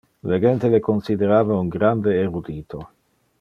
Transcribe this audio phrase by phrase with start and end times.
[0.27, 2.83] Le gente le considerava un grande erudito.